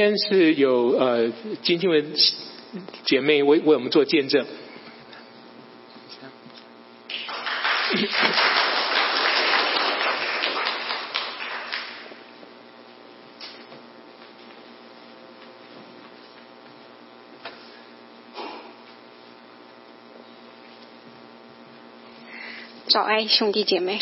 [0.00, 1.28] 今天是有呃
[1.62, 2.14] 金庆文
[3.04, 4.46] 姐妹为为我们做见证。
[22.88, 24.00] 早安，兄弟姐妹！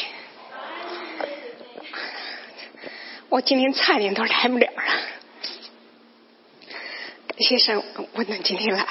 [3.31, 4.83] 我今天差点都来不了了，
[7.41, 7.85] 先生，
[8.15, 8.87] 我能今天来。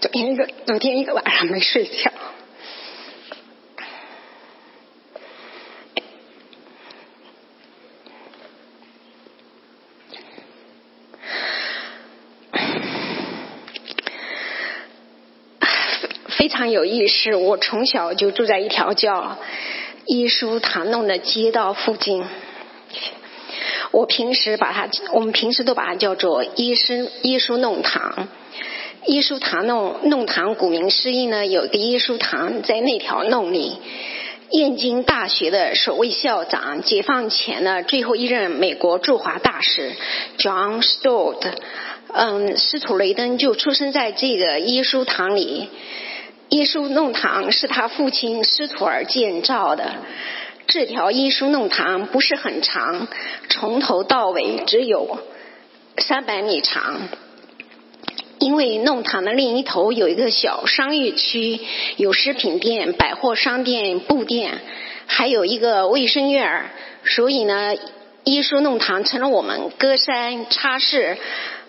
[0.00, 2.12] 昨天一个，昨天一个晚上没睡觉。
[16.28, 19.38] 非常有意思，我从小就住在一条叫
[20.06, 22.22] 耶稣堂弄的街道附近。
[23.96, 28.28] 我平时把它，我们平时都把它叫做耶稣耶稣弄堂。
[29.06, 33.78] 耶稣堂弄弄堂，顾名思义呢，有一个耶稣堂在那条弄里。
[34.50, 39.92] 燕京大学的首位校长，解放前的最后一任美国驻华大使
[40.36, 41.40] John Stott，
[42.12, 45.70] 嗯，司徒雷登就出生在这个耶稣堂里。
[46.50, 49.94] 耶稣弄堂是他父亲施图尔建造的。
[50.66, 53.06] 这条耶稣弄堂不是很长，
[53.48, 55.18] 从头到尾只有
[55.98, 57.08] 三百米长。
[58.38, 61.58] 因为弄堂的另一头有一个小商业区，
[61.96, 64.60] 有食品店、百货商店、布店，
[65.06, 66.66] 还有一个卫生院
[67.04, 67.74] 所以呢，
[68.24, 71.16] 耶稣弄堂成了我们隔山擦市，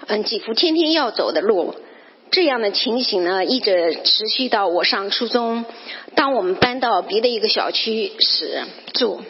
[0.08, 1.76] 嗯，几乎天天要走的路。
[2.30, 5.64] 这样的情形呢，一直持续到我上初中。
[6.18, 9.22] 当我们搬到别的一个小区时住，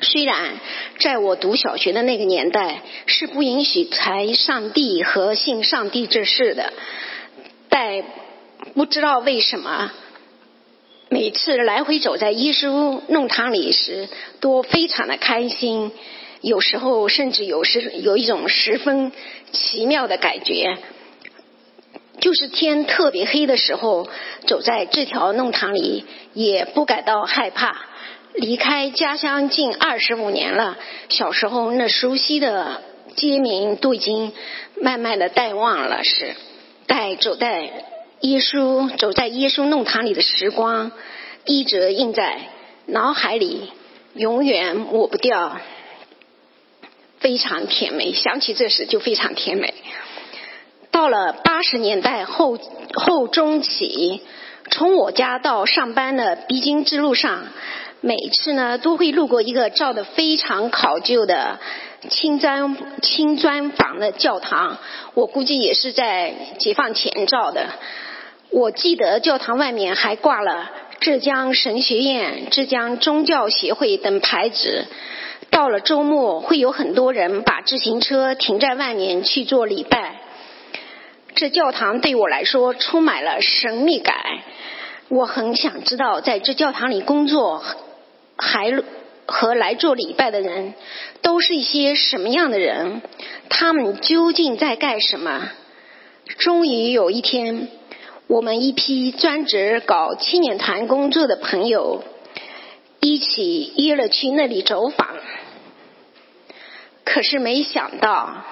[0.00, 0.54] 虽然
[0.98, 6.72] 在我读小学的那个年代是不允许谈上帝和信上帝这事的，
[7.68, 8.02] 但
[8.74, 9.92] 不知道为什么，
[11.10, 14.08] 每次来回走在耶稣弄堂里时，
[14.40, 15.92] 都非常的开心。
[16.40, 19.12] 有时候甚至有时有一种十分
[19.52, 20.78] 奇妙的感觉。
[22.20, 24.08] 就是天特别黑的时候，
[24.46, 27.76] 走在这条弄堂里也不感到害怕。
[28.34, 30.76] 离开家乡近二十五年了，
[31.08, 32.82] 小时候那熟悉的
[33.16, 34.32] 街名都已经
[34.80, 36.04] 慢慢的淡忘了。
[36.04, 36.34] 是，
[36.86, 37.84] 带走在
[38.20, 40.92] 耶稣走在耶稣弄堂里的时光，
[41.44, 42.38] 一直印在
[42.86, 43.70] 脑海里，
[44.14, 45.60] 永远抹不掉。
[47.18, 49.74] 非常甜美，想起这时就非常甜美。
[50.98, 52.58] 到了八十年代后
[52.92, 54.20] 后中期，
[54.68, 57.44] 从我家到上班的必经之路上，
[58.00, 61.60] 每次呢都会路过一个造的非常考究的
[62.10, 64.78] 青砖青砖房的教堂，
[65.14, 67.68] 我估计也是在解放前造的。
[68.50, 74.86] 我记得教堂外面还挂了浙江神学院、浙江宗教协会等牌子。
[75.50, 80.22] 到了周末，会有很多人把自行车停在外面去做礼拜。
[81.38, 84.16] 这教堂对我来说充满了神秘感，
[85.06, 87.62] 我很想知道，在这教堂里工作
[88.36, 88.82] 还
[89.24, 90.74] 和来做礼拜的人，
[91.22, 93.02] 都是一些什么样的人？
[93.48, 95.48] 他们究竟在干什么？
[96.38, 97.68] 终于有一天，
[98.26, 102.02] 我们一批专职搞青年团工作的朋友，
[102.98, 105.06] 一起约了去那里走访。
[107.04, 108.44] 可是没想到。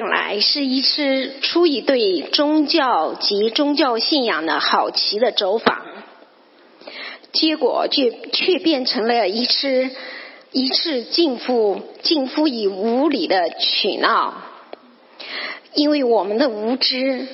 [0.00, 5.82] 本来是一次出于对宗教及宗教信仰的好奇的走访，
[7.32, 9.90] 结果却却变成了一次
[10.52, 14.34] 一次近乎近乎以无理的取闹。
[15.74, 17.26] 因为我们的无知，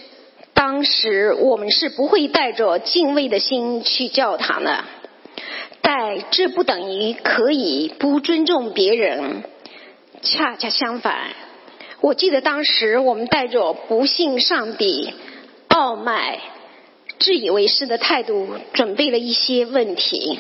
[0.55, 4.85] 当时我们是不会带着敬畏的心去教堂的，
[5.83, 9.43] 但这不等于可以不尊重别人，
[10.23, 11.15] 恰恰相反。
[12.05, 15.15] 我记得当时我们带着不信上帝、
[15.69, 16.37] 傲慢、
[17.19, 20.39] 自以为是的态度，准备了一些问题。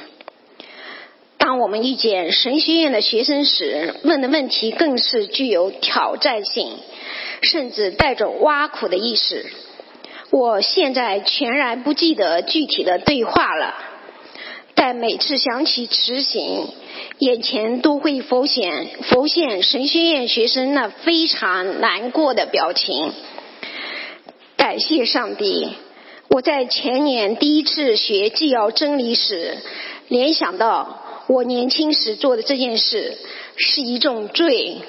[1.38, 6.76] 当我们遇见神学院的学生时，问的问题更是具有挑战性，
[7.40, 9.46] 甚至带着挖苦的意思。
[10.28, 13.74] 我现在全然不记得具体的对话了，
[14.86, 16.68] 但每次想起执行。
[17.18, 23.14] 眼前都会浮现浮现神学院学生那非常难过的表情。
[24.58, 25.70] 感谢上帝，
[26.28, 29.56] 我在前年第一次学纪要真理时，
[30.08, 33.16] 联想到我年轻时做的这件事
[33.56, 34.82] 是一种罪。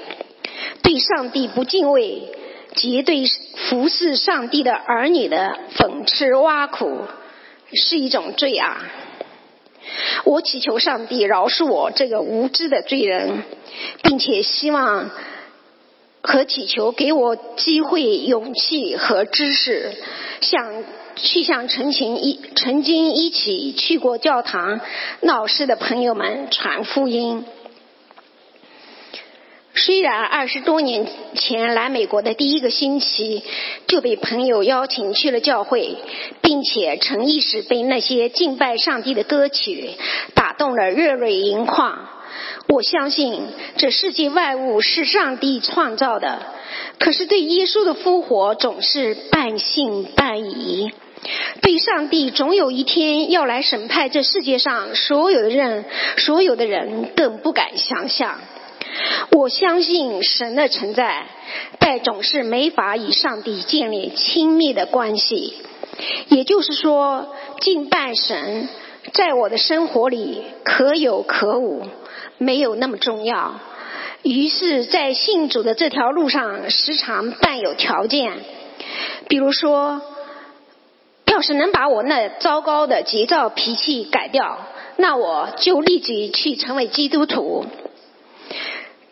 [0.84, 2.34] 对上帝不敬畏
[2.74, 3.24] 及对
[3.70, 7.00] 服侍上帝的儿女的讽刺挖苦，
[7.74, 8.92] 是一种罪啊！
[10.24, 13.44] 我祈求上帝饶恕我这个无知的罪人，
[14.04, 15.12] 并且希望
[16.22, 19.94] 和祈求给我机会、勇气和知识，
[20.42, 20.84] 向
[21.16, 24.82] 去向曾经一曾经一起去过教堂
[25.22, 27.46] 闹事的朋友们传福音。
[29.86, 31.06] 虽然二十多年
[31.36, 33.44] 前来美国的第一个星期
[33.86, 35.98] 就被朋友邀请去了教会，
[36.42, 39.92] 并且曾一时被那些敬拜上帝的歌曲
[40.34, 42.00] 打动了热泪盈眶。
[42.68, 43.44] 我相信
[43.78, 46.40] 这世界万物是上帝创造的，
[46.98, 50.92] 可是对耶稣的复活总是半信半疑。
[51.62, 55.86] 对上帝总有一天要来审判这世界上所有的人，
[56.18, 58.40] 所有的人更不敢想象。
[59.32, 61.26] 我相信神的存在，
[61.80, 65.54] 但总是没法与上帝建立亲密的关系。
[66.30, 67.28] 也就是说，
[67.62, 68.68] 敬拜神
[69.14, 71.84] 在我的生活里可有可无，
[72.38, 73.56] 没有那么重要。
[74.24, 78.34] 于是，在信主的这条路上，时常伴有条件，
[79.28, 80.02] 比如说，
[81.28, 84.58] 要是能把我那糟糕的急躁脾气改掉，
[84.98, 87.66] 那我就立即去成为基督徒。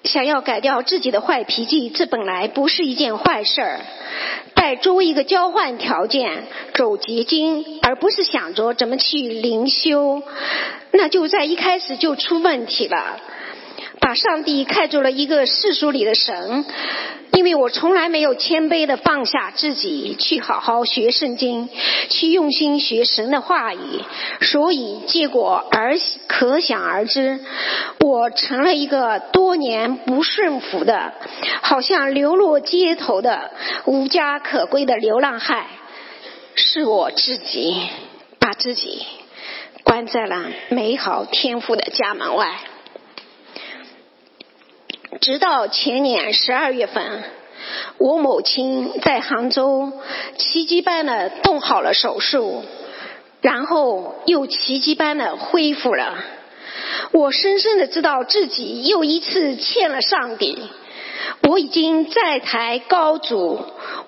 [0.03, 3.79] 想要改掉自己的坏脾气，这本来不是一件坏事儿。
[4.53, 10.21] 但作为一个交换条件，走捷径，而不是想着怎么去灵修，
[10.91, 13.19] 那就在一开始就出问题了。
[14.03, 16.65] 把上帝看作了一个世俗里的神，
[17.31, 21.69] 因为我从来没有谦卑的放下自己去好好学圣经，
[22.09, 24.01] 去用心学神的话语，
[24.41, 25.95] 所以结果而
[26.27, 27.39] 可想而知，
[28.01, 31.13] 我成了一个多年不顺服的，
[31.61, 33.51] 好像流落街头的
[33.85, 35.65] 无家可归的流浪汉，
[36.55, 37.81] 是我自己
[38.37, 39.01] 把自己
[39.85, 42.59] 关在了美好天赋的家门外。
[45.19, 47.23] 直到前年十二月份，
[47.97, 49.91] 我母亲在杭州
[50.37, 52.63] 奇迹般的动好了手术，
[53.41, 56.17] 然后又奇迹般的恢复了。
[57.11, 60.57] 我深深的知道自己又一次欠了上帝。
[61.43, 63.59] 我已经债台高筑，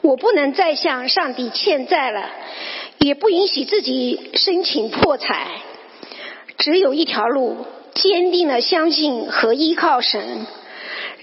[0.02, 2.30] 我不能再向上帝欠债了，
[3.00, 5.48] 也不允许自己申请破产。
[6.58, 7.58] 只有一条路，
[7.94, 10.46] 坚定的相信和依靠神。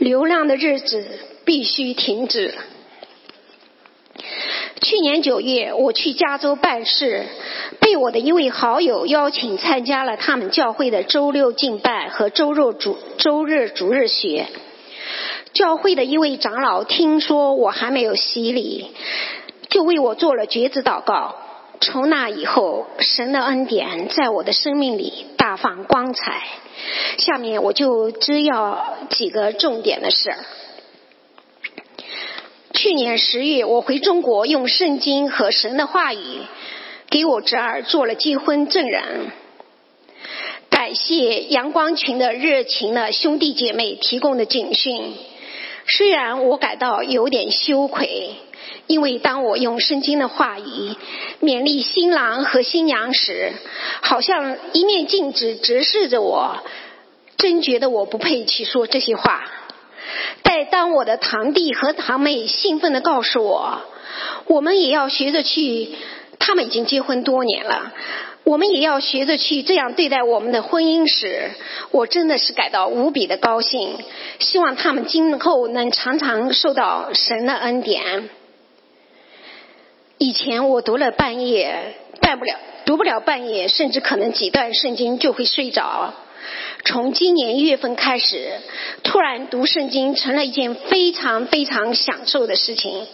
[0.03, 1.07] 流浪的日子
[1.45, 2.53] 必须停止。
[4.81, 7.25] 去年九月，我去加州办事，
[7.79, 14.47] 被我的一位好友邀请参加了他们教会的周六敬拜和周日主周日主日学。
[15.53, 18.91] 教会的一位长老听说我还没有洗礼，
[19.69, 21.37] 就为我做了绝子祷告。
[21.81, 26.41] 从那以后，神的恩典在我的生命里大放光彩。
[27.19, 30.39] 下面我就只要几个重点的事儿。
[32.73, 36.43] 去年十月，我回中国，用圣经和神的话语
[37.11, 39.33] 给我侄儿做了结婚证人。
[40.71, 45.13] 感谢阳光群的热情的兄弟姐妹提供的警讯，
[45.89, 48.37] 虽然我感到有点羞愧，
[48.93, 50.97] 因为当我用圣经的话语
[51.41, 53.55] 勉励新郎和新娘时，
[54.03, 56.59] 好像一面镜子直视着我。
[57.39, 59.45] 真觉得我不配去说这些话，
[60.43, 63.81] 但当我的堂弟和堂妹兴奋地告诉我，
[64.47, 65.89] 我们也要学着去，
[66.39, 67.95] 他们已经结婚多年了，
[68.45, 71.51] 我们也要学着去这样对待我们的婚姻时，
[71.91, 73.97] 我真的是感到无比的高兴。
[74.39, 78.29] 希望他们今后能常常受到神的恩典。
[80.33, 86.15] 以前我读了半夜，办不了，读不了半夜，甚至可能几段圣经就会睡着。
[86.87, 88.53] 从今年一月份开始，
[89.03, 93.07] 突然读圣经成了一件非常非常享受的事情，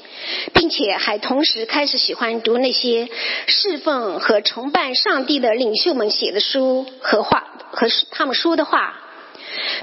[0.55, 3.09] 并且还同时开始喜欢读那些
[3.49, 8.95] 侍奉和崇拜上帝的领袖们写的书和话和他们说的话。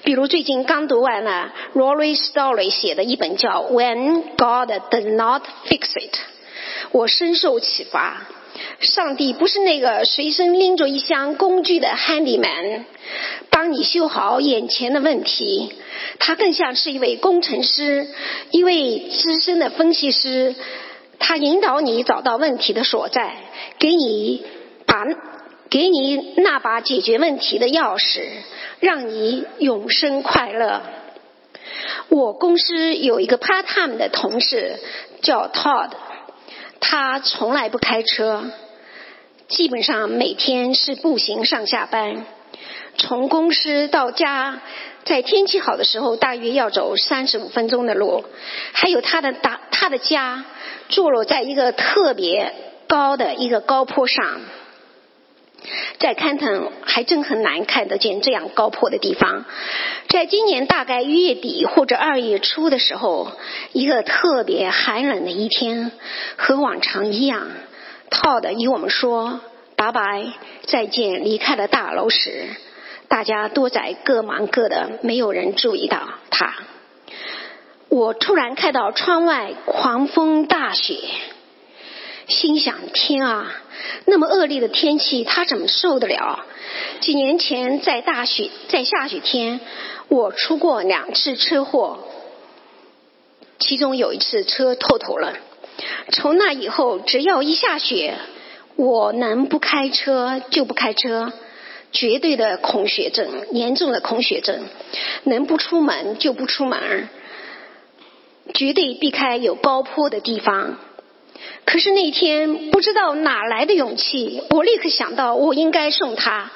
[0.06, 6.16] 比如最近刚读完了 Rory Story 写的一本叫《When God Does Not Fix It》，
[6.96, 8.22] 我深受启发。
[8.80, 12.86] 上帝不是那个随身拎着一箱工具的 handyman，
[13.50, 15.74] 帮你修好眼前的问题。
[16.20, 18.08] 他更像是一位工程师，
[18.52, 20.56] 一位资深的分析师。
[21.20, 23.36] 他引导你找到问题的所在，
[23.78, 24.46] 给你
[24.86, 25.04] 把
[25.70, 28.22] 给你那把解决问题的钥匙，
[28.80, 30.82] 让你永生快乐。
[32.08, 34.80] 我公司有一个 part time 的同事
[35.22, 35.90] 叫 Todd，
[36.80, 38.52] 他从来不开车，
[39.48, 42.26] 基本上每天是步行上下班。
[42.98, 44.62] 从公司到家，
[45.04, 48.24] 在天气好的时候，大约要走三十五分钟的路。
[48.72, 50.46] 还有他的大，他的家
[50.88, 52.54] 坐落在一个特别
[52.88, 54.40] 高的一个高坡上，
[56.00, 59.46] 在堪腾还真很难看得见这样高坡的地方。
[60.10, 63.32] 在今年大概月底或者二月初的时候，
[63.74, 65.92] 一个特别寒冷的一天，
[66.38, 67.48] 和往常一样，
[68.10, 69.42] 套的与我们说
[69.76, 70.28] 拜拜
[70.66, 72.46] 再见，离开了大楼时。
[73.08, 76.56] 大家都在各忙各的，没有人注意到他。
[77.88, 80.98] 我突然看到窗外狂风大雪，
[82.28, 83.52] 心想：天啊，
[84.06, 86.46] 那么恶劣的天气，他怎么受得了？
[87.00, 89.60] 几年前在大雪在下雪天，
[90.08, 92.00] 我出过两次车祸，
[93.60, 95.38] 其中有一次车透头了。
[96.12, 98.16] 从那以后，只要一下雪，
[98.76, 101.34] 我能不开车就不开车。
[101.92, 104.66] 绝对的恐血症，严重的恐血症，
[105.24, 107.08] 能不出门就不出门，
[108.54, 110.78] 绝对避开有高坡的地方。
[111.66, 116.52] 可是那天不知道哪来的勇气，我立刻想到我应该送他。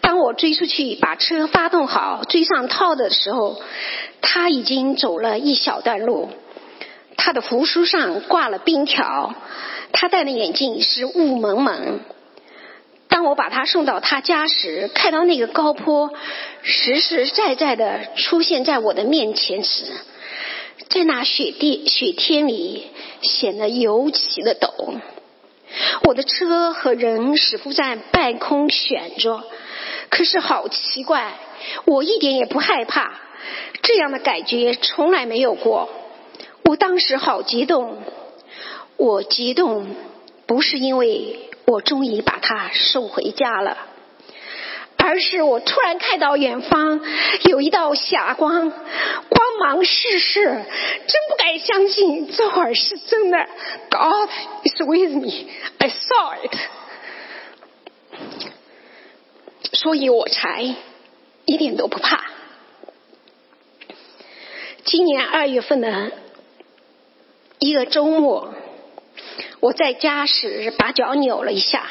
[0.00, 3.60] 当我追出去把车发动好，追上套的时候，
[4.20, 6.30] 他已经走了一小段路，
[7.16, 9.34] 他的胡须上挂了冰条，
[9.92, 12.00] 他戴的眼镜是雾蒙蒙。
[13.08, 16.10] 当我把他送到他家时，看到那个高坡
[16.62, 19.84] 实实在在的出现在我的面前时，
[20.94, 22.86] 在那雪地雪天里
[23.20, 25.00] 显得尤其的陡。
[26.04, 29.42] 我的车和人似乎在半空悬着，
[30.08, 31.34] 可是好奇怪，
[31.86, 33.12] 我一点也不害怕，
[33.82, 35.90] 这样的感觉从来没有过。
[36.62, 37.98] 我当时好激动，
[38.96, 39.88] 我激动
[40.46, 41.40] 不是因为。
[41.66, 43.78] 我终于把他送回家了，
[45.06, 46.98] 而是我突然看到远方
[47.42, 53.36] 有一道霞光，光芒四射，真不敢相信这会儿是真的。
[53.90, 54.30] God
[54.64, 55.46] is with me,
[55.76, 56.56] I saw it，
[59.74, 60.74] 所以我才
[61.44, 62.24] 一点都不怕。
[64.84, 66.12] 今年二月份的
[67.58, 68.54] 一个周末。
[69.60, 71.88] 我在家时把脚扭了一下，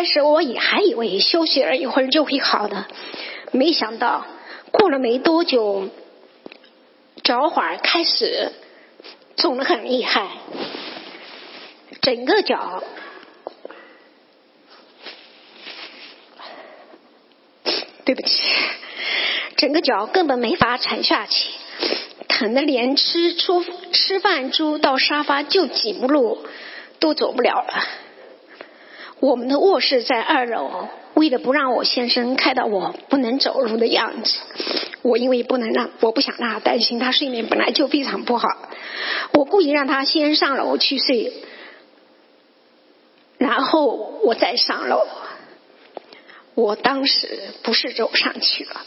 [0.00, 2.86] 开始我也还以为休息了一会儿就会好的，
[3.52, 4.24] 没想到
[4.70, 5.90] 过了没多久，
[7.22, 8.50] 脚踝开始
[9.36, 10.26] 肿得很厉害，
[12.00, 12.82] 整个脚，
[18.06, 18.42] 对不起，
[19.58, 21.50] 整个脚根本没法踩下去。
[22.26, 26.46] 疼的连吃出吃饭猪到沙发就几步路
[27.00, 27.84] 都走不了了。
[29.20, 34.38] 我们的卧室在二楼，为了不让我先生看到我不能走路的样子，
[35.02, 38.48] 我因为不能让我不想让他担心，他睡眠本来就非常不好，
[39.34, 41.32] 我故意让他先上楼去睡，
[43.36, 43.86] 然后
[44.24, 45.06] 我再上楼。
[46.54, 48.82] 我当时不是走上去了。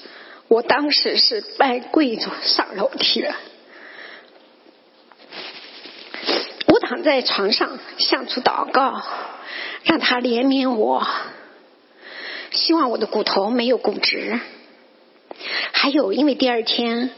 [0.50, 3.36] 我当时是半跪着上楼梯了，
[6.68, 9.02] 我躺在床上向主祷告，
[9.84, 11.06] 让他怜悯我，
[12.52, 14.40] 希望我的骨头没有骨折。
[15.72, 17.12] 还有，因为第二天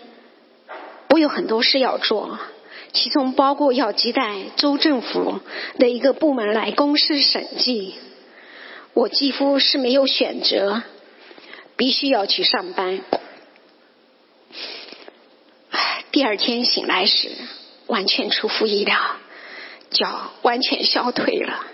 [1.10, 2.40] 我有很多事要做，
[2.94, 5.40] 其中包括要接待州政府
[5.78, 7.96] 的一个部门来公司审计，
[8.94, 10.82] 我几乎是没有选择，
[11.76, 13.02] 必须要去上班。
[16.12, 17.30] 第二天醒来时，
[17.88, 18.98] 完全出乎意料，
[19.92, 21.66] 脚完全消退了，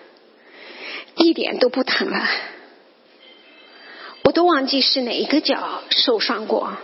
[1.24, 2.28] 一点都不疼了。
[4.24, 6.78] 我都忘记是哪一个脚受伤过。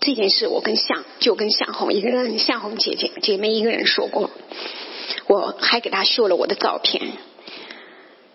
[0.00, 4.30] 这件事我跟向就跟向红一个人，向红姐姐姐妹一个人说过，
[5.28, 7.12] 我还给她秀了我的照片。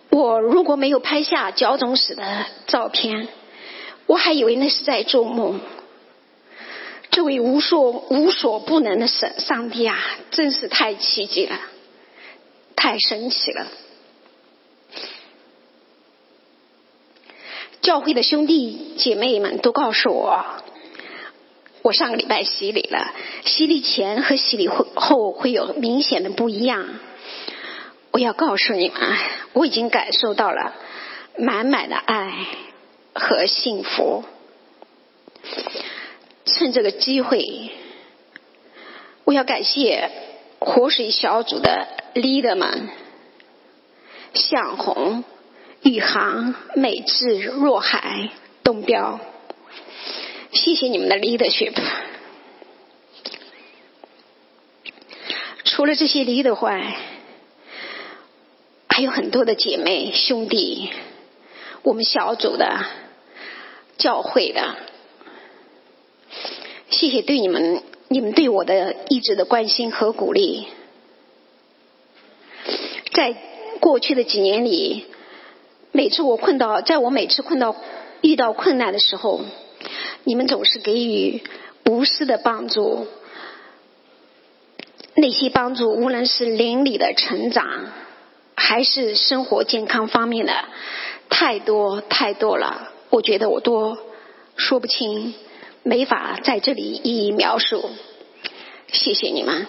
[0.09, 3.27] 我如果没有拍下脚肿时的照片，
[4.05, 5.59] 我还以为那是在做梦。
[7.11, 9.97] 这位无所无所不能的神上帝啊，
[10.31, 11.59] 真是太奇迹了，
[12.75, 13.67] 太神奇了！
[17.87, 20.43] 教会的兄弟姐妹们都告诉我，
[21.83, 23.13] 我上个礼拜洗礼了，
[23.45, 26.85] 洗礼前和洗礼后会有明显的不一样。
[28.11, 28.99] 我要告诉你们，
[29.53, 30.73] 我已经感受到了
[31.37, 32.33] 满满的爱
[33.13, 34.25] 和幸福。
[36.43, 37.71] 趁这个机会，
[39.23, 40.11] 我要感谢
[40.59, 42.89] 活水小组的 leader 们，
[44.33, 45.23] 向红、
[45.83, 48.29] 宇航、美智、若海、
[48.63, 49.19] 东标，
[50.51, 51.73] 谢谢你们的 leadership。
[55.63, 56.97] 除了这些 leader 外，
[58.89, 60.89] 还有很多的姐妹兄弟，
[61.83, 62.85] 我们小组的、
[63.97, 64.75] 教会的，
[66.89, 70.67] 谢谢对你们、你们对我的一直的关心和鼓励。
[73.13, 73.35] 在
[73.79, 75.05] 过去的几年里，
[75.97, 77.75] 每次我困到，在我每次困到
[78.21, 79.41] 遇到困难的时候，
[80.25, 81.41] 你们总是给予
[81.85, 83.07] 无私的帮助。
[85.15, 87.65] 那些帮助，无论是邻里的成长，
[88.53, 90.53] 还是生活健康方面的，
[91.29, 92.91] 太多太多了。
[93.09, 93.97] 我觉得我都
[94.55, 95.33] 说不清，
[95.81, 97.89] 没法在这里一一描述。
[98.91, 99.65] 谢谢你们。